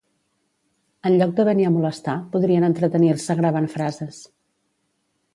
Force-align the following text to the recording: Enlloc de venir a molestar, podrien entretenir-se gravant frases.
Enlloc 1.09 1.33
de 1.39 1.43
venir 1.49 1.67
a 1.67 1.73
molestar, 1.75 2.15
podrien 2.35 2.65
entretenir-se 2.69 3.35
gravant 3.41 3.67
frases. 3.75 4.23